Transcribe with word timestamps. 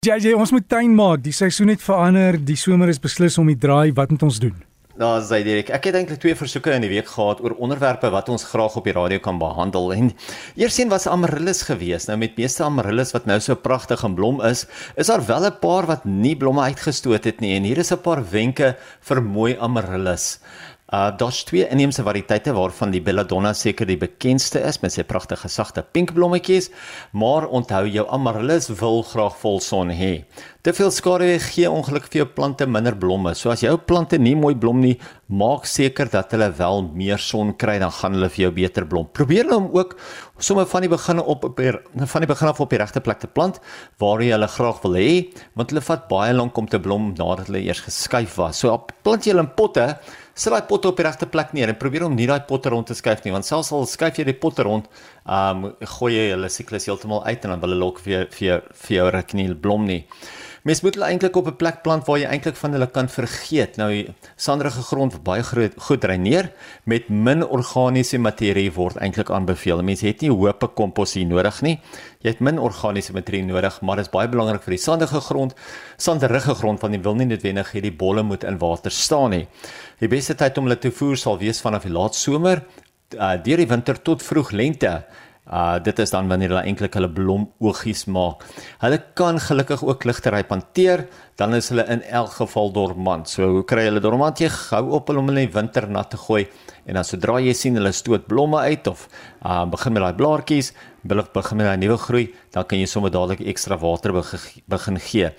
Ja, 0.00 0.14
jy, 0.16 0.30
ons 0.32 0.48
moet 0.48 0.64
tuin 0.64 0.94
maak. 0.96 1.20
Die 1.20 1.34
seisoen 1.36 1.74
het 1.74 1.82
verander. 1.84 2.38
Die 2.40 2.56
somer 2.56 2.88
is 2.88 2.96
beslis 2.96 3.34
om 3.36 3.50
die 3.52 3.58
draai. 3.60 3.92
Wat 3.92 4.08
moet 4.08 4.22
ons 4.24 4.38
doen? 4.40 4.54
Nou, 4.96 5.10
sê 5.24 5.42
Dirk, 5.44 5.68
ek 5.76 5.90
het 5.90 5.98
eintlik 5.98 6.22
twee 6.22 6.36
versoeke 6.36 6.72
in 6.72 6.86
die 6.86 6.90
week 6.90 7.06
gehad 7.08 7.42
oor 7.44 7.52
onderwerpe 7.60 8.08
wat 8.12 8.30
ons 8.32 8.46
graag 8.48 8.78
op 8.80 8.88
die 8.88 8.94
radio 8.96 9.20
kan 9.20 9.36
behandel. 9.40 9.92
En 9.92 10.10
eersien 10.60 10.88
was 10.88 11.04
amaryllis 11.08 11.60
geweest. 11.68 12.08
Nou 12.08 12.16
met 12.20 12.40
meeste 12.40 12.64
amaryllis 12.64 13.12
wat 13.12 13.28
nou 13.28 13.36
so 13.44 13.60
pragtig 13.60 14.00
en 14.08 14.16
blom 14.16 14.40
is, 14.44 14.64
is 14.96 15.12
daar 15.12 15.24
wel 15.28 15.46
'n 15.50 15.60
paar 15.60 15.88
wat 15.88 16.04
nie 16.04 16.36
blomme 16.36 16.64
uitgestoot 16.64 17.24
het 17.24 17.40
nie. 17.40 17.56
En 17.56 17.68
hier 17.68 17.78
is 17.78 17.92
'n 17.92 18.00
paar 18.00 18.24
wenke 18.24 18.76
vir 19.00 19.22
mooi 19.22 19.56
amaryllis. 19.60 20.40
Uh 20.90 21.12
daar's 21.14 21.44
twee 21.46 21.68
inheemse 21.70 22.02
variëteite 22.02 22.50
waarvan 22.50 22.90
die 22.90 23.02
belladonna 23.06 23.52
seker 23.54 23.86
die 23.86 23.98
bekendste 23.98 24.58
is 24.66 24.80
met 24.82 24.90
sy 24.90 25.04
pragtige 25.06 25.46
sagte 25.46 25.84
pink 25.86 26.10
blommetjies, 26.16 26.66
maar 27.14 27.44
onthou 27.46 27.84
jou 27.86 28.06
amaryllis 28.10 28.66
wil 28.80 29.04
graag 29.06 29.36
volson 29.38 29.92
hê. 29.94 30.24
Te 30.66 30.72
veel 30.74 30.90
skare 30.90 31.28
gee 31.40 31.70
ongelukkig 31.70 32.10
vir 32.10 32.20
jou 32.24 32.26
plante 32.34 32.66
minder 32.66 32.96
blomme. 32.98 33.36
So 33.38 33.52
as 33.54 33.62
jou 33.62 33.76
plante 33.78 34.18
nie 34.18 34.34
mooi 34.34 34.56
blom 34.58 34.80
nie, 34.82 34.96
maak 35.30 35.68
seker 35.70 36.10
dat 36.10 36.34
hulle 36.34 36.50
wel 36.58 36.82
meer 36.90 37.22
son 37.22 37.54
kry 37.54 37.78
dan 37.78 37.94
gaan 37.94 38.18
hulle 38.18 38.28
vir 38.34 38.48
jou 38.48 38.50
beter 38.58 38.88
blom. 38.90 39.06
Probeer 39.14 39.46
hulle 39.46 39.60
om 39.62 39.68
ook 39.78 39.94
sommer 40.42 40.66
van 40.66 40.82
die 40.82 40.90
begin 40.90 41.22
op 41.22 41.46
op 41.46 41.62
van 41.62 42.24
die 42.24 42.30
begin 42.32 42.50
af 42.50 42.60
op 42.60 42.74
die 42.74 42.80
regte 42.82 43.00
plek 43.04 43.22
te 43.22 43.30
plant 43.30 43.60
waar 44.02 44.24
jy 44.24 44.32
hulle 44.34 44.50
graag 44.50 44.82
wil 44.82 44.98
hê, 44.98 45.12
want 45.54 45.70
hulle 45.70 45.84
vat 45.86 46.10
baie 46.10 46.34
lank 46.34 46.58
om 46.58 46.66
te 46.66 46.82
blom 46.82 47.12
nadat 47.14 47.46
hulle 47.46 47.62
eers 47.62 47.84
geskuif 47.86 48.40
was. 48.42 48.58
So 48.58 48.74
plant 49.04 49.22
jy 49.22 49.36
hulle 49.36 49.46
in 49.46 49.54
potte 49.54 49.86
sit 50.40 50.54
daai 50.54 50.64
potte 50.68 50.88
op 50.88 50.96
die 50.96 51.04
regte 51.04 51.28
plek 51.28 51.52
neer 51.56 51.68
en 51.68 51.78
probeer 51.80 52.06
om 52.06 52.14
nie 52.16 52.28
daai 52.28 52.40
potte 52.48 52.72
rond 52.72 52.88
te 52.88 52.96
skuif 52.96 53.24
nie 53.26 53.34
want 53.34 53.48
selfs 53.48 53.72
al 53.76 53.88
skuif 53.88 54.20
jy 54.20 54.24
die 54.30 54.36
potte 54.44 54.64
rond, 54.64 54.86
ehm 55.26 55.64
um, 55.68 55.72
gooi 55.98 56.14
jy 56.14 56.28
hulle 56.32 56.48
siklus 56.52 56.88
heeltemal 56.88 57.24
uit 57.26 57.44
en 57.44 57.54
dan 57.54 57.64
wil 57.64 57.74
hulle 57.74 57.84
lok 57.84 58.00
vir 58.04 58.28
vir 58.36 58.62
vir 58.84 58.96
jou 58.96 59.08
rekniel 59.16 59.54
blom 59.66 59.84
nie. 59.90 60.04
Mens 60.62 60.82
moet 60.84 60.94
hulle 60.94 61.06
eintlik 61.08 61.36
op 61.36 61.46
'n 61.48 61.56
plek 61.56 61.82
plant 61.82 62.04
waar 62.06 62.18
jy 62.18 62.26
eintlik 62.28 62.56
van 62.56 62.72
hulle 62.72 62.86
kan 62.86 63.08
vergeet. 63.08 63.76
Nou 63.76 64.06
sanderige 64.36 64.82
grond 64.82 65.12
wat 65.12 65.22
baie 65.22 65.42
groot 65.42 65.72
goed 65.76 66.00
dreineer 66.00 66.52
met 66.84 67.08
min 67.08 67.46
organiese 67.46 68.18
materie 68.18 68.72
word 68.72 68.96
eintlik 68.96 69.30
aanbeveel. 69.30 69.82
Mense 69.82 70.06
het 70.06 70.20
nie 70.20 70.30
hoop 70.30 70.72
kompos 70.74 71.14
hier 71.14 71.26
nodig 71.26 71.62
nie. 71.62 71.80
Jy 72.20 72.30
het 72.30 72.40
min 72.40 72.58
organiese 72.58 73.12
materie 73.12 73.44
nodig, 73.44 73.80
maar 73.80 73.96
dit 73.96 74.04
is 74.04 74.12
baie 74.12 74.28
belangrik 74.28 74.62
vir 74.62 74.70
die 74.70 74.82
sandige 74.82 75.20
grond, 75.20 75.54
sanderige 75.96 76.54
grond 76.54 76.80
want 76.80 76.94
jy 76.94 77.00
wil 77.00 77.14
nie 77.14 77.26
noodwendig 77.26 77.72
hierdie 77.72 77.96
bolle 77.96 78.22
moet 78.22 78.44
in 78.44 78.58
water 78.58 78.90
staan 78.90 79.30
nie. 79.30 79.48
Die 79.98 80.08
beste 80.08 80.34
tyd 80.34 80.58
om 80.58 80.64
hulle 80.64 80.78
te 80.78 80.90
voer 80.90 81.16
sal 81.16 81.38
wees 81.38 81.60
vanaf 81.60 81.82
die 81.82 81.92
laat 81.92 82.14
somer 82.14 82.62
uh, 83.18 83.34
deur 83.42 83.56
die 83.56 83.66
winter 83.66 84.02
tot 84.02 84.22
vroeg 84.22 84.52
lente. 84.52 85.04
Uh 85.50 85.78
dit 85.82 85.98
is 85.98 86.12
dan 86.14 86.28
wanneer 86.30 86.52
hulle 86.52 86.62
eintlik 86.62 86.94
hulle 86.94 87.10
blomoogies 87.10 88.04
maak. 88.06 88.44
Hulle 88.84 89.00
kan 89.18 89.40
gelukkig 89.42 89.82
ook 89.82 90.04
ligtery 90.06 90.44
hanteer, 90.48 91.08
dan 91.36 91.54
is 91.54 91.72
hulle 91.72 91.86
in 91.90 92.02
elk 92.02 92.36
geval 92.38 92.70
dormant. 92.72 93.28
So 93.28 93.48
hoe 93.56 93.64
kry 93.66 93.88
hulle 93.88 94.00
dormant? 94.00 94.38
Jy 94.38 94.48
gou 94.54 94.84
op 94.94 95.10
hulle 95.10 95.18
om 95.18 95.32
in 95.34 95.40
die 95.42 95.52
winter 95.52 95.88
nat 95.90 96.10
te 96.10 96.20
gooi 96.20 96.46
en 96.86 96.94
dan 96.94 97.04
sodra 97.04 97.40
jy 97.42 97.52
sien 97.54 97.74
hulle 97.78 97.92
stoot 97.92 98.28
blomme 98.30 98.62
uit 98.62 98.86
of 98.86 99.08
uh 99.42 99.64
begin 99.70 99.92
met 99.96 100.06
daai 100.06 100.14
blaartjies, 100.22 100.72
begin 101.02 101.58
met 101.58 101.66
daai 101.66 101.82
nuwe 101.82 101.98
groei, 101.98 102.24
dan 102.54 102.64
kan 102.64 102.78
jy 102.78 102.86
sommer 102.86 103.10
dadelik 103.10 103.42
ekstra 103.42 103.78
water 103.78 104.14
begin 104.14 104.98
gee. 104.98 105.30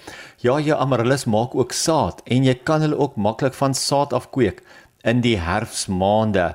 Ja, 0.44 0.59
jou 0.59 0.78
amaryllis 0.78 1.26
maak 1.26 1.56
ook 1.56 1.72
saad 1.72 2.22
en 2.26 2.44
jy 2.44 2.59
kan 2.67 2.84
hulle 2.84 3.00
ook 3.00 3.16
maklik 3.16 3.56
van 3.56 3.73
saad 3.73 4.14
af 4.14 4.32
kweek 4.32 4.59
in 5.04 5.22
die 5.23 5.38
herfsmaande 5.39 6.52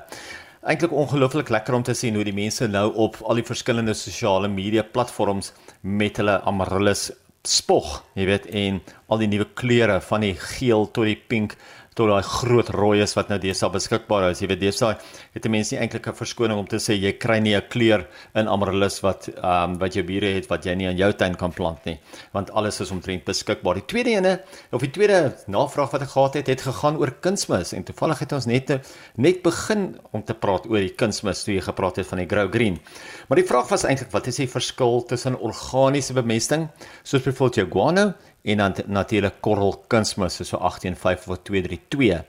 eintlik 0.65 0.93
ongelooflik 0.93 1.49
lekker 1.53 1.75
om 1.77 1.83
te 1.85 1.93
sien 1.93 2.15
hoe 2.17 2.25
die 2.25 2.35
mense 2.35 2.67
nou 2.67 2.89
op 3.05 3.19
al 3.23 3.39
die 3.39 3.45
verskillende 3.45 3.93
sosiale 3.97 4.49
media 4.49 4.83
platforms 4.83 5.53
met 5.81 6.17
hulle 6.17 6.39
amaryllis 6.49 7.11
spog, 7.47 8.01
jy 8.17 8.25
weet, 8.27 8.47
en 8.51 8.81
al 9.07 9.21
die 9.21 9.29
nuwe 9.31 9.47
kleure 9.55 9.99
van 10.03 10.25
die 10.25 10.33
geel 10.35 10.87
tot 10.91 11.07
die 11.07 11.19
pink 11.29 11.55
tot 11.97 12.11
daai 12.11 12.23
groot 12.23 12.69
rooi 12.75 13.01
is 13.01 13.15
wat 13.17 13.31
nou 13.31 13.39
deesdae 13.41 13.69
beskikbaar 13.73 14.29
is. 14.29 14.41
Jy 14.43 14.51
weet 14.51 14.61
deesdae 14.61 14.93
het 15.33 15.43
die 15.43 15.51
mense 15.51 15.73
nie 15.73 15.81
eintlik 15.81 16.07
'n 16.07 16.13
verskoning 16.13 16.59
om 16.59 16.67
te 16.67 16.77
sê 16.77 16.93
jy 16.93 17.13
kry 17.17 17.39
nie 17.39 17.55
'n 17.55 17.65
kleur 17.69 18.05
in 18.35 18.47
amaryllis 18.47 19.01
wat 19.01 19.29
ehm 19.29 19.71
um, 19.71 19.77
wat 19.79 19.95
jou 19.95 20.03
bure 20.03 20.33
het 20.35 20.47
wat 20.49 20.65
jy 20.65 20.75
nie 20.75 20.87
in 20.87 20.97
jou 20.97 21.11
tuin 21.13 21.35
kan 21.35 21.51
plant 21.51 21.85
nie, 21.85 21.99
want 22.33 22.51
alles 22.51 22.81
is 22.81 22.91
omtrent 22.91 23.25
beskikbaar. 23.25 23.75
Die 23.75 23.85
tweede 23.85 24.09
ene 24.09 24.41
of 24.71 24.81
die 24.81 24.91
tweede 24.91 25.35
navraag 25.47 25.91
wat 25.91 26.01
ek 26.01 26.09
gehad 26.09 26.33
het, 26.33 26.47
het 26.47 26.61
gegaan 26.61 26.97
oor 26.97 27.11
kunsmis 27.21 27.73
en 27.73 27.83
toevallig 27.83 28.19
het 28.19 28.31
ons 28.33 28.45
net 28.45 28.79
net 29.15 29.41
begin 29.43 29.97
om 30.11 30.23
te 30.23 30.33
praat 30.33 30.67
oor 30.69 30.79
die 30.79 30.95
kunsmis 30.95 31.43
toe 31.43 31.55
jy 31.55 31.61
gepraat 31.61 31.97
het 31.97 32.07
van 32.07 32.19
die 32.19 32.27
grow 32.27 32.51
green. 32.51 32.79
Maar 33.27 33.37
die 33.37 33.47
vraag 33.47 33.69
was 33.69 33.83
eintlik 33.83 34.11
wat 34.11 34.27
is 34.27 34.35
die 34.35 34.47
verskil 34.47 35.03
tussen 35.05 35.39
organiese 35.39 36.13
bemesting 36.13 36.69
soos 37.03 37.23
byvoorbeeld 37.23 37.55
jou 37.55 37.67
guano 37.71 38.13
en 38.47 38.61
dan 38.61 38.75
natuurlik 38.87 39.41
korrel 39.43 39.75
kunsmis 39.91 40.39
so 40.39 40.57
185 40.57 41.27
of 41.27 41.41
232. 41.43 42.23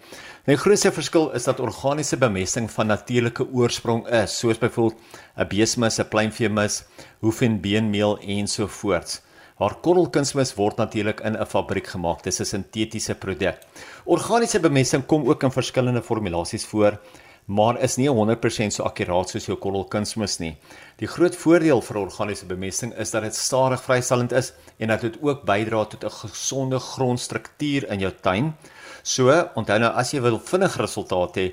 Nou 0.49 0.57
die 0.57 0.63
grootste 0.63 0.91
verskil 0.97 1.31
is 1.37 1.47
dat 1.47 1.61
organiese 1.61 2.17
bemesting 2.19 2.71
van 2.73 2.91
natuurlike 2.91 3.47
oorsprong 3.53 4.07
is, 4.23 4.39
soos 4.39 4.59
byvoorbeeld 4.59 4.99
'n 5.37 5.49
beesmis, 5.49 5.99
'n 6.01 6.09
pluimveemis, 6.09 6.85
hoefenbeenmeel 7.21 8.19
ensovoorts. 8.19 9.21
Haar 9.59 9.75
korrelkunsmis 9.83 10.55
word 10.55 10.77
natuurlik 10.77 11.21
in 11.21 11.37
'n 11.37 11.47
fabriek 11.47 11.87
gemaak. 11.87 12.23
Dit 12.23 12.33
is 12.33 12.41
'n 12.41 12.45
sintetiese 12.45 13.15
produk. 13.15 13.59
Organiese 14.05 14.61
bemesting 14.61 15.07
kom 15.07 15.29
ook 15.29 15.43
in 15.43 15.51
verskillende 15.51 16.03
formulasies 16.03 16.65
voor 16.65 16.99
maar 17.49 17.79
is 17.81 17.97
nie 17.97 18.11
100% 18.13 18.75
so 18.77 18.85
akkuraat 18.85 19.33
soos 19.33 19.47
jou 19.49 19.57
korrelkunsmis 19.57 20.37
nie. 20.43 20.53
Die 21.01 21.09
groot 21.09 21.37
voordeel 21.37 21.81
vir 21.87 22.01
organiese 22.03 22.47
bemesting 22.49 22.93
is 23.01 23.15
dat 23.15 23.25
dit 23.25 23.37
stadig 23.37 23.81
vrystellend 23.81 24.35
is 24.37 24.53
en 24.77 24.93
dat 24.93 25.07
dit 25.07 25.17
ook 25.25 25.47
bydra 25.49 25.87
tot 25.89 26.05
'n 26.05 26.11
gesonde 26.11 26.79
grondstruktuur 26.79 27.89
in 27.89 28.01
jou 28.01 28.13
tuin. 28.21 28.55
So, 29.03 29.31
onthou 29.55 29.79
nou 29.79 29.93
as 29.95 30.13
jy 30.13 30.21
wil 30.21 30.39
vinnig 30.39 30.77
resultate 30.77 31.41
hê, 31.41 31.53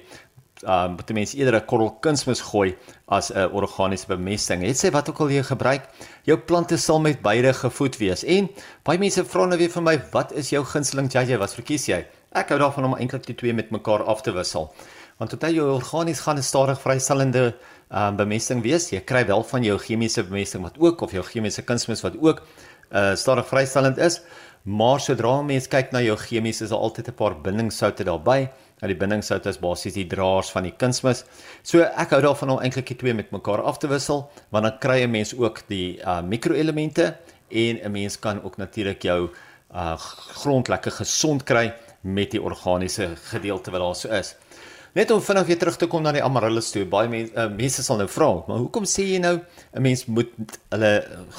uh 0.63 0.87
moet 0.87 1.07
jy 1.07 1.13
mens 1.13 1.33
eerder 1.33 1.61
'n 1.61 1.65
korrelkunsmis 1.65 2.41
gooi 2.41 2.75
as 3.07 3.31
'n 3.31 3.49
organiese 3.53 4.07
bemesting. 4.07 4.63
Het 4.63 4.85
sê 4.85 4.91
wat 4.91 5.09
ook 5.09 5.19
al 5.19 5.29
jy 5.29 5.43
gebruik, 5.43 5.87
jou 6.25 6.37
plante 6.37 6.77
sal 6.77 6.99
met 6.99 7.21
beide 7.21 7.53
gevoed 7.53 7.97
wees. 7.97 8.23
En 8.23 8.49
baie 8.83 8.99
mense 8.99 9.25
vra 9.25 9.45
nou 9.45 9.57
weer 9.57 9.69
vir 9.69 9.81
my, 9.81 10.01
wat 10.11 10.31
is 10.33 10.49
jou 10.49 10.63
gunsteling 10.63 11.11
JJ? 11.11 11.37
Wat 11.37 11.53
verkies 11.53 11.85
jy? 11.87 12.05
Ek 12.31 12.49
hou 12.49 12.59
daarvan 12.59 12.85
om 12.85 12.95
eintlik 12.95 13.25
die 13.25 13.35
twee 13.35 13.53
met 13.53 13.71
mekaar 13.71 14.03
af 14.03 14.21
te 14.21 14.31
wissel 14.31 14.73
want 15.17 15.31
tot 15.31 15.43
jy 15.47 15.63
organies 15.63 16.19
gaan 16.19 16.37
'n 16.37 16.43
stadig 16.43 16.81
vrystellende 16.81 17.53
um, 17.89 18.15
bemesting 18.15 18.61
wees. 18.63 18.89
Jy 18.89 19.01
kry 19.01 19.25
wel 19.25 19.43
van 19.43 19.63
jou 19.63 19.77
chemiese 19.79 20.23
bemesting 20.23 20.63
wat 20.63 20.77
ook 20.79 21.01
of 21.01 21.11
jou 21.11 21.23
chemiese 21.23 21.61
kunsmis 21.61 22.03
wat 22.03 22.17
ook 22.19 22.41
uh, 22.91 23.15
stadig 23.15 23.47
vrystellend 23.47 23.97
is, 23.97 24.21
maar 24.63 24.99
sodra 24.99 25.41
mens 25.41 25.67
kyk 25.67 25.91
na 25.91 26.01
jou 26.01 26.17
chemies 26.17 26.61
is 26.61 26.69
daar 26.69 26.79
altyd 26.79 27.07
'n 27.07 27.13
paar 27.13 27.41
bindingsoutte 27.41 28.03
daarbey. 28.03 28.49
Nou 28.81 28.87
die 28.91 28.97
bindingsoutte 28.99 29.49
is 29.49 29.59
basies 29.59 29.93
die 29.93 30.07
draers 30.07 30.51
van 30.51 30.63
die 30.63 30.73
kunsmis. 30.75 31.23
So 31.63 31.79
ek 31.79 32.09
hou 32.09 32.21
daarvan 32.21 32.49
om 32.49 32.59
eintlik 32.59 32.87
die 32.87 32.97
twee 32.97 33.13
met 33.13 33.31
mekaar 33.31 33.61
af 33.61 33.77
te 33.77 33.87
wissel, 33.87 34.29
want 34.51 34.63
dan 34.63 34.79
kry 34.79 35.03
'n 35.03 35.11
mens 35.11 35.33
ook 35.37 35.61
die 35.67 35.99
uh, 36.01 36.21
mikroelemente 36.21 37.15
en 37.49 37.79
'n 37.83 37.91
mens 37.91 38.19
kan 38.19 38.43
ook 38.43 38.57
natuurlik 38.57 39.01
jou 39.01 39.29
uh, 39.73 39.97
grond 40.41 40.67
lekker 40.67 40.91
gesond 40.91 41.43
kry 41.43 41.73
met 42.01 42.31
die 42.31 42.41
organiese 42.41 43.15
gedeelte 43.15 43.71
wat 43.71 43.81
daar 43.81 43.95
so 43.95 44.09
is. 44.09 44.35
Net 44.95 45.09
om 45.11 45.19
vinnig 45.19 45.49
weer 45.49 45.57
terug 45.59 45.75
te 45.75 45.87
kom 45.91 46.05
na 46.05 46.13
die 46.15 46.21
amaryllis 46.23 46.69
toe. 46.71 46.85
Baie 46.87 47.09
mense 47.11 47.33
uh, 47.35 47.49
mense 47.51 47.83
sal 47.83 47.97
nou 47.99 48.05
vra, 48.07 48.29
maar 48.47 48.61
hoekom 48.61 48.85
sê 48.87 49.03
jy 49.03 49.17
nou 49.19 49.33
'n 49.75 49.81
mens 49.83 50.05
moet 50.07 50.31
hulle 50.71 50.91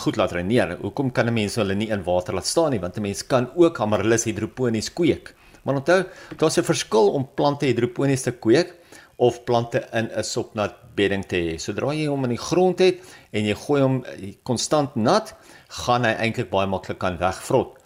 goed 0.03 0.19
laat 0.21 0.35
reineer? 0.37 0.75
Hoekom 0.83 1.11
kan 1.11 1.27
'n 1.27 1.33
mens 1.33 1.57
hulle 1.57 1.75
nie 1.75 1.89
in 1.89 2.05
water 2.05 2.35
laat 2.35 2.47
staan 2.47 2.73
nie? 2.73 2.81
Want 2.81 2.99
'n 2.99 3.03
mens 3.03 3.23
kan 3.27 3.49
ook 3.57 3.81
amaryllis 3.81 4.25
hidroponies 4.25 4.93
kweek. 4.93 5.35
Maar 5.65 5.77
onthou, 5.77 6.05
daar's 6.37 6.59
'n 6.59 6.65
verskil 6.65 7.09
om 7.15 7.29
plante 7.35 7.65
hidroponies 7.65 8.23
te 8.23 8.33
kweek 8.33 8.75
of 9.17 9.45
plante 9.45 9.89
in 9.93 10.11
'n 10.13 10.23
sopnat 10.23 10.75
bedding 10.95 11.25
te 11.25 11.37
hê. 11.37 11.59
Sodra 11.59 11.95
jy 11.95 12.09
hom 12.09 12.25
in 12.25 12.37
die 12.37 12.45
grond 12.51 12.79
het 12.79 13.01
en 13.33 13.45
jy 13.45 13.55
gooi 13.55 13.81
hom 13.81 14.05
konstant 14.43 14.97
nat, 14.97 15.35
gaan 15.69 16.05
hy 16.05 16.13
eintlik 16.13 16.51
baie 16.51 16.67
maklik 16.67 16.99
kan 16.99 17.17
wegvrot 17.17 17.79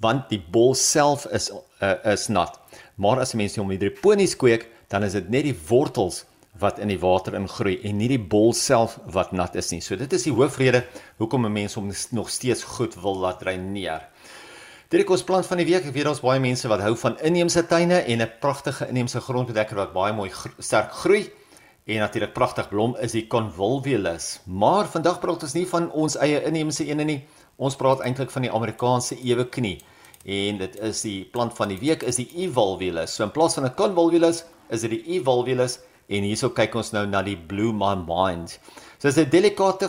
want 0.00 0.28
die 0.28 0.40
bol 0.40 0.74
self 0.74 1.26
is 1.26 1.50
uh, 1.82 1.94
is 2.04 2.28
nat. 2.28 2.58
Maar 2.96 3.20
as 3.20 3.34
'n 3.34 3.36
mens 3.36 3.56
hom 3.56 3.70
hidroponies 3.70 4.36
kweek, 4.36 4.75
dan 4.88 5.02
is 5.02 5.12
dit 5.12 5.28
net 5.28 5.44
die 5.44 5.56
wortels 5.68 6.24
wat 6.58 6.78
in 6.78 6.88
die 6.88 7.00
water 7.00 7.34
ingroei 7.36 7.76
en 7.84 7.98
nie 8.00 8.08
die 8.08 8.20
bol 8.20 8.52
self 8.56 8.96
wat 9.12 9.32
nat 9.32 9.56
is 9.56 9.70
nie. 9.72 9.82
So 9.84 9.96
dit 9.96 10.12
is 10.12 10.24
die 10.24 10.32
hoofrede 10.32 10.84
hoekom 11.18 11.46
'n 11.46 11.52
mens 11.52 11.74
hom 11.74 11.90
nog 12.12 12.30
steeds 12.30 12.62
goed 12.64 12.94
wil 12.94 13.16
laat 13.16 13.42
reineer. 13.42 14.08
Dirk 14.88 15.10
ons 15.10 15.24
plant 15.24 15.46
van 15.46 15.58
die 15.58 15.66
week. 15.66 15.84
Ek 15.84 15.94
weet 15.94 16.04
daar's 16.04 16.20
baie 16.20 16.40
mense 16.40 16.68
wat 16.68 16.80
hou 16.80 16.94
van 16.96 17.18
inheemse 17.18 17.66
tuine 17.66 18.04
en 18.06 18.22
'n 18.22 18.30
pragtige 18.40 18.88
inheemse 18.88 19.20
grondbedekker 19.20 19.76
wat 19.76 19.92
baie 19.92 20.12
mooi 20.12 20.30
gro 20.30 20.50
sterk 20.58 20.92
groei 20.92 21.30
en 21.86 21.98
natuurlik 21.98 22.32
pragtig 22.32 22.68
blom 22.68 22.96
is 23.00 23.12
die 23.12 23.26
convolvulus. 23.26 24.40
Maar 24.46 24.86
vandag 24.86 25.20
praat 25.20 25.42
ons 25.42 25.54
nie 25.54 25.66
van 25.66 25.90
ons 25.90 26.16
eie 26.16 26.42
inheemse 26.44 26.86
ene 26.86 27.04
nie. 27.04 27.24
Ons 27.56 27.76
praat 27.76 28.00
eintlik 28.00 28.30
van 28.30 28.42
die 28.42 28.52
Amerikaanse 28.52 29.16
eweknie 29.22 29.80
en 30.24 30.58
dit 30.58 30.76
is 30.80 31.02
die 31.02 31.24
plant 31.24 31.54
van 31.54 31.68
die 31.68 31.78
week 31.78 32.02
is 32.02 32.16
die 32.16 32.30
evolvulus. 32.36 33.14
So 33.14 33.24
in 33.24 33.30
plaas 33.30 33.54
van 33.54 33.64
'n 33.64 33.74
convolvulus 33.74 34.44
is 34.70 34.80
dit 34.80 34.90
die 34.90 35.18
evolvulus 35.18 35.78
en 36.08 36.22
hierso 36.22 36.50
kyk 36.50 36.74
ons 36.74 36.92
nou 36.92 37.06
na 37.06 37.22
die 37.22 37.36
blue 37.36 37.72
my 37.72 37.94
mind. 37.94 38.58
So 38.98 39.08
dis 39.08 39.18
'n 39.18 39.30
delikate 39.30 39.88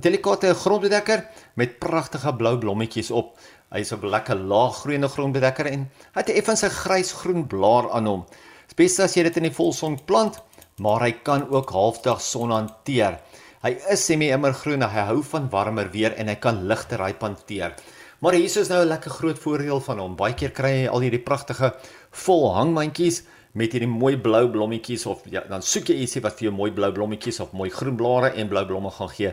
delikate 0.00 0.54
grondbedekker 0.54 1.24
met 1.56 1.78
pragtige 1.78 2.32
blou 2.36 2.58
blommetjies 2.58 3.10
op 3.10 3.36
Hy 3.68 3.82
is 3.84 3.92
'n 3.92 4.00
lekker 4.00 4.38
laaggroeiende 4.50 5.08
grondbedekker 5.12 5.66
en 5.68 5.80
hy 6.14 6.20
het 6.22 6.30
effens 6.32 6.62
'n 6.64 6.72
grys-groen 6.72 7.46
blaar 7.46 7.90
aan 7.90 8.06
hom. 8.06 8.22
Dit 8.68 8.76
beste 8.76 9.02
as 9.02 9.14
jy 9.14 9.22
dit 9.24 9.36
in 9.36 9.42
die 9.42 9.58
volson 9.58 9.98
plant, 10.06 10.40
maar 10.78 11.00
hy 11.00 11.12
kan 11.12 11.44
ook 11.50 11.70
halfdag 11.70 12.20
son 12.20 12.50
hanteer. 12.50 13.20
Hy 13.62 13.76
is 13.90 14.04
semi-immergroen, 14.04 14.82
hy 14.82 15.04
hou 15.10 15.22
van 15.22 15.50
warmer 15.50 15.90
weer 15.90 16.14
en 16.16 16.28
hy 16.28 16.36
kan 16.36 16.66
ligte 16.66 16.96
ryp 16.96 17.20
hanteer. 17.20 17.74
Maar 18.20 18.32
hier 18.32 18.44
is 18.44 18.68
nou 18.68 18.82
'n 18.82 18.88
lekker 18.88 19.10
groot 19.10 19.38
voordeel 19.38 19.80
van 19.80 19.98
hom. 19.98 20.16
Baie 20.16 20.34
keer 20.34 20.50
kry 20.50 20.70
jy 20.70 20.88
al 20.88 21.00
hierdie 21.00 21.24
pragtige 21.24 21.74
vol 22.10 22.54
hangmandjies 22.54 23.22
met 23.58 23.74
hierdie 23.74 23.90
mooi 23.90 24.14
blou 24.22 24.44
blommetjies 24.54 25.06
of 25.10 25.24
ja, 25.32 25.42
dan 25.50 25.64
soek 25.64 25.90
jy 25.90 26.02
ietsie 26.04 26.22
wat 26.24 26.38
vir 26.38 26.48
jou 26.48 26.54
mooi 26.54 26.70
blou 26.74 26.90
blommetjies 26.94 27.40
of 27.44 27.54
mooi 27.56 27.70
groen 27.74 27.96
blare 27.98 28.30
en 28.38 28.50
blou 28.50 28.64
blomme 28.68 28.92
gaan 28.94 29.10
gee. 29.16 29.32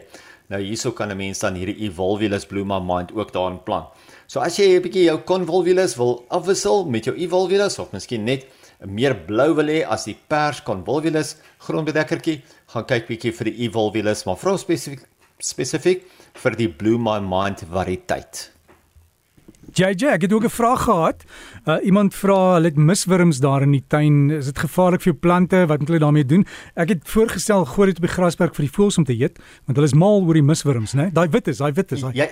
Nou 0.50 0.62
hierso 0.62 0.92
kan 0.92 1.12
'n 1.12 1.18
mens 1.18 1.39
dan 1.39 1.56
hierdie 1.56 1.88
Evolvulus 1.88 2.45
Bluma 2.45 2.80
Mind 2.80 3.12
ook 3.13 3.33
daarin 3.33 3.63
plant. 3.63 3.88
So 4.27 4.39
as 4.39 4.57
jy 4.57 4.75
'n 4.75 4.81
bietjie 4.81 5.06
jou 5.06 5.18
Convolvulus 5.24 5.95
wil 5.98 6.25
afwissel 6.30 6.86
met 6.86 7.06
jou 7.06 7.16
Evolvulus 7.16 7.80
of 7.80 7.92
miskien 7.92 8.24
net 8.25 8.45
meer 8.86 9.16
blou 9.16 9.54
wil 9.56 9.68
hê 9.68 9.86
as 9.88 10.06
die 10.06 10.18
pers 10.27 10.62
Convolvulus 10.63 11.36
grondbedekkertjie, 11.60 12.42
gaan 12.68 12.86
kyk 12.86 13.07
bietjie 13.07 13.31
vir 13.31 13.45
die 13.45 13.68
Evolvulus, 13.68 14.25
maar 14.25 14.38
vra 14.38 14.57
spesifiek 14.57 15.06
spesifiek 15.39 16.04
vir 16.33 16.56
die 16.56 16.68
Bluma 16.68 17.19
Mind 17.19 17.66
variëteit. 17.72 18.55
JJ, 19.75 20.16
ek 20.16 20.22
het 20.22 20.33
ook 20.33 20.44
'n 20.44 20.50
vraag 20.50 20.83
gehad. 20.83 21.24
Uh, 21.66 21.75
iemand 21.83 22.16
vra, 22.16 22.54
hulle 22.54 22.66
het 22.66 22.77
miswurms 22.77 23.39
daar 23.39 23.62
in 23.62 23.72
die 23.72 23.83
tuin. 23.88 24.31
Is 24.31 24.45
dit 24.45 24.60
gevaarlik 24.60 25.01
vir 25.01 25.12
jou 25.12 25.19
plante? 25.19 25.66
Wat 25.66 25.80
moet 25.80 25.88
hulle 25.88 26.00
daarmee 26.00 26.25
doen? 26.25 26.45
Ek 26.74 26.89
het 26.89 27.00
voorgestel 27.04 27.66
gooi 27.66 27.88
dit 27.88 27.98
op 27.98 28.04
die 28.04 28.12
grasperk 28.12 28.56
vir 28.56 28.66
die 28.66 28.72
voëls 28.72 28.98
om 28.98 29.04
te 29.04 29.13
eet, 29.13 29.39
want 29.66 29.77
hulle 29.77 29.88
is 29.88 29.94
mal 29.94 30.22
oor 30.22 30.33
die 30.33 30.44
miswurms, 30.44 30.94
né? 30.94 31.12
Daai 31.12 31.30
wit 31.30 31.48
is, 31.48 31.57
daai 31.57 31.74
wit 31.74 31.92
is. 31.92 32.01
Jy 32.13 32.30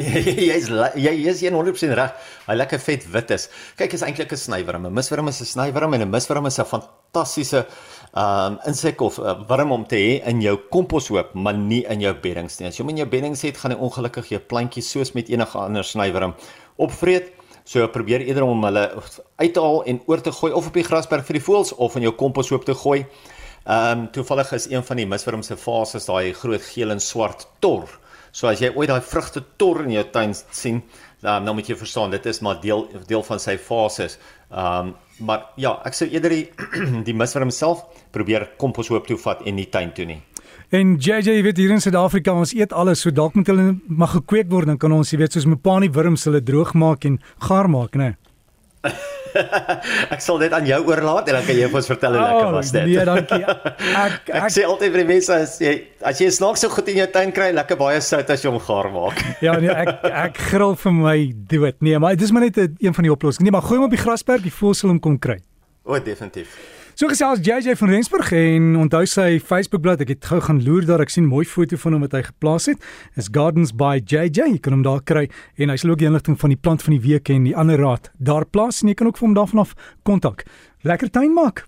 jy's 0.50 0.68
jy 0.96 1.12
is 1.28 1.42
100% 1.44 1.94
reg. 1.98 2.28
Hy 2.46 2.56
lekker 2.56 2.80
vet 2.80 3.06
wit 3.12 3.32
is. 3.36 3.48
Kyk, 3.76 3.94
is 3.98 4.04
eintlik 4.06 4.32
'n 4.32 4.40
snywurm. 4.40 4.86
'n 4.86 4.94
Miswurm 4.94 5.28
is 5.28 5.40
'n 5.40 5.48
snywurm 5.52 5.94
en 5.94 6.02
'n 6.02 6.10
miswurm 6.10 6.46
is 6.46 6.58
'n 6.58 6.64
fantastiese 6.64 7.66
um 8.14 8.58
insek 8.66 9.00
of 9.00 9.18
uh, 9.18 9.36
wurm 9.48 9.72
om 9.72 9.84
te 9.86 9.96
hê 9.96 10.26
in 10.26 10.40
jou 10.40 10.56
komposhoop, 10.70 11.34
maar 11.34 11.54
nie 11.54 11.84
in 11.86 12.00
jou 12.00 12.14
beddings 12.14 12.58
nie. 12.60 12.68
As 12.68 12.76
jy 12.76 12.82
hom 12.82 12.90
in 12.90 12.96
jou 12.96 13.06
beddings 13.06 13.42
het, 13.42 13.56
gaan 13.56 13.72
hy 13.72 13.78
ongelukkig 13.78 14.30
jou 14.30 14.40
plantjies 14.40 14.90
soos 14.90 15.12
met 15.14 15.28
enige 15.28 15.58
ander 15.58 15.84
snywurm 15.84 16.34
opvreet. 16.76 17.32
So 17.64 17.86
probeer 17.88 18.20
eerder 18.20 18.42
om 18.42 18.64
hulle 18.64 19.02
uit 19.36 19.54
te 19.54 19.60
haal 19.60 19.84
en 19.84 20.00
oor 20.06 20.20
te 20.20 20.32
gooi 20.32 20.52
of 20.52 20.66
op 20.66 20.74
die 20.74 20.84
grasberg 20.84 21.24
vir 21.26 21.38
die 21.38 21.44
voëls 21.44 21.74
of 21.76 21.96
in 21.96 22.02
jou 22.02 22.12
komposhoop 22.12 22.64
te 22.64 22.74
gooi. 22.74 23.04
Ehm 23.66 23.98
um, 23.98 24.06
toevallig 24.10 24.52
is 24.52 24.70
een 24.70 24.82
van 24.82 24.96
die 24.96 25.06
miswurm 25.06 25.42
se 25.42 25.56
fases 25.56 26.06
daai 26.06 26.32
groot 26.32 26.62
geel 26.62 26.90
en 26.90 27.00
swart 27.00 27.46
tor. 27.60 27.86
So 28.32 28.48
as 28.50 28.60
jy 28.62 28.70
ooit 28.74 28.88
daai 28.90 29.02
vrugte 29.02 29.42
tor 29.58 29.82
in 29.84 29.94
jou 29.96 30.04
tuin 30.12 30.34
sien, 30.34 30.82
dan 31.20 31.44
dan 31.44 31.56
moet 31.56 31.68
jy 31.68 31.76
verstaan 31.76 32.10
dit 32.10 32.26
is 32.26 32.40
maar 32.40 32.60
deel 32.62 32.88
deel 33.06 33.22
van 33.22 33.38
sy 33.42 33.56
fases. 33.58 34.18
Ehm 34.50 34.90
um, 34.90 34.94
maar 35.20 35.50
ja, 35.60 35.74
ek 35.84 35.92
sou 35.92 36.06
eerder 36.08 36.32
die, 36.32 36.46
die 37.08 37.12
miswurm 37.14 37.50
self 37.52 37.82
probeer 38.10 38.46
komposhoop 38.56 39.04
toe 39.06 39.18
vat 39.20 39.42
en 39.44 39.58
nie 39.58 39.66
tuin 39.68 39.92
toe 39.92 40.06
nie. 40.08 40.22
En 40.70 40.94
JJ, 40.96 41.42
weet 41.42 41.58
hier 41.58 41.74
in 41.74 41.82
Suid-Afrika 41.82 42.32
ons 42.32 42.54
eet 42.54 42.72
alles, 42.72 43.02
so 43.02 43.10
dalk 43.10 43.34
moet 43.34 43.50
hulle 43.50 43.74
mag 43.84 44.14
gekweek 44.14 44.48
word 44.48 44.70
dan 44.70 44.78
kan 44.78 44.94
ons, 44.96 45.12
jy 45.12 45.18
weet, 45.18 45.34
soos 45.34 45.48
Mopani 45.50 45.90
wurms 45.92 46.24
hulle 46.24 46.40
droog 46.40 46.72
maak 46.78 47.04
en 47.04 47.18
gaar 47.48 47.68
maak, 47.68 47.98
né? 47.98 48.12
Nee. 48.14 48.29
ek 50.14 50.22
sal 50.24 50.40
dit 50.40 50.52
aan 50.56 50.66
jou 50.66 50.78
oorlaat 50.88 51.28
en 51.28 51.36
dan 51.38 51.44
kan 51.46 51.58
jy 51.58 51.68
vir 51.68 51.78
ons 51.80 51.90
vertel 51.90 52.16
hoe 52.16 52.22
lekker 52.22 52.46
oh, 52.46 52.54
was 52.56 52.72
dit. 52.74 52.88
Nee, 52.88 53.04
dankie. 53.06 53.44
Ek 54.04 54.16
ek, 54.16 54.32
ek 54.40 54.54
sê 54.54 54.64
altyd 54.66 54.94
vir 54.94 55.02
die 55.02 55.08
mense 55.10 55.36
as 55.36 55.58
jy 55.60 55.74
as 56.06 56.22
jy 56.22 56.30
snaaks 56.32 56.64
so 56.64 56.72
goed 56.72 56.88
in 56.92 57.02
jou 57.02 57.06
tuin 57.12 57.34
kry, 57.36 57.50
lekker 57.56 57.78
baie 57.80 58.00
sout 58.04 58.32
as 58.32 58.44
jy 58.44 58.50
hom 58.50 58.60
gaar 58.64 58.90
maak. 58.94 59.20
ja, 59.46 59.54
nee, 59.60 59.70
ek 59.70 60.08
ek 60.08 60.42
grill 60.50 60.76
vir 60.80 60.96
my 60.96 61.16
dood. 61.52 61.78
Nee, 61.84 62.00
maar 62.02 62.16
dit 62.16 62.26
is 62.26 62.34
maar 62.34 62.48
net 62.48 62.60
een 62.64 62.96
van 62.96 63.06
die 63.06 63.12
oplossings. 63.12 63.44
Nee, 63.46 63.54
maar 63.54 63.66
gooi 63.68 63.78
hom 63.82 63.88
op 63.90 63.96
die 63.96 64.02
grasperk, 64.02 64.44
die 64.46 64.54
voëls 64.54 64.82
sal 64.82 64.94
hom 64.94 65.02
kom 65.02 65.20
kry. 65.20 65.38
O, 65.84 65.94
oh, 65.94 66.04
definitief. 66.04 66.56
So 66.98 67.06
gesels 67.08 67.38
JJ 67.46 67.76
van 67.78 67.90
Rensburg 67.92 68.32
en 68.34 68.72
onthou 68.80 69.04
sy 69.08 69.38
Facebookblad. 69.38 70.02
Ek 70.02 70.10
het 70.16 70.26
gou 70.26 70.40
gaan 70.42 70.58
loer 70.64 70.88
daar. 70.88 71.02
Ek 71.04 71.12
sien 71.12 71.28
mooi 71.28 71.44
foto 71.46 71.78
van 71.78 71.96
hom 71.96 72.02
wat 72.04 72.16
hy 72.16 72.22
geplaas 72.26 72.66
het. 72.72 72.82
Is 73.20 73.30
Gardens 73.30 73.70
by 73.70 74.00
JJ. 74.00 74.48
Jy 74.56 74.58
kan 74.64 74.74
hom 74.74 74.82
daar 74.86 75.02
kry 75.06 75.28
en 75.60 75.70
hy 75.70 75.78
sal 75.78 75.94
ook 75.94 76.02
die 76.02 76.10
inligting 76.10 76.38
van 76.40 76.54
die 76.54 76.58
plant 76.58 76.82
van 76.82 76.96
die 76.96 77.02
week 77.04 77.30
en 77.30 77.46
die 77.46 77.54
ander 77.56 77.78
raad 77.80 78.10
daar 78.18 78.48
plaas 78.48 78.82
en 78.82 78.90
jy 78.90 78.98
kan 78.98 79.10
ook 79.12 79.20
vir 79.20 79.28
hom 79.28 79.38
daarvan 79.38 79.62
af 79.62 79.76
kontak. 80.02 80.44
Lekker 80.82 81.12
tuin 81.14 81.34
maak. 81.36 81.64